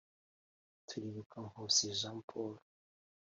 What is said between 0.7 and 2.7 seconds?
turibuka nkusi jean paul